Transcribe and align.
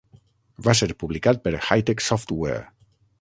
Va 0.67 0.73
ser 0.79 0.87
publicat 1.03 1.43
per 1.43 1.53
Hi-Tec 1.67 2.01
Software. 2.07 2.59